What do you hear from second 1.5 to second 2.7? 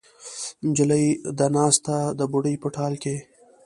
ناسته د بوډۍ په